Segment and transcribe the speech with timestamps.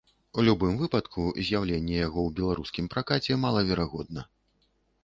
[0.37, 4.31] У любым выпадку, з'яўленне яго ў беларускім пракаце малаверагодна.